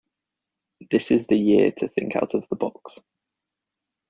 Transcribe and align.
This 0.89 1.11
is 1.11 1.27
the 1.27 1.35
year 1.35 1.71
to 1.73 1.87
think 1.87 2.15
out 2.15 2.33
of 2.33 2.47
the 2.49 2.55
box. 2.55 2.97